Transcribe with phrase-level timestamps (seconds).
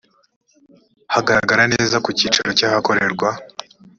[1.13, 3.29] hagaragara neza ku cyicaro cy ahakorerwa